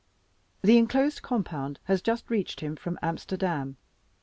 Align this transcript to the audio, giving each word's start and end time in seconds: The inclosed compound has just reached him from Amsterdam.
The 0.63 0.79
inclosed 0.79 1.21
compound 1.21 1.79
has 1.83 2.01
just 2.01 2.27
reached 2.27 2.61
him 2.61 2.75
from 2.75 2.97
Amsterdam. 3.03 3.77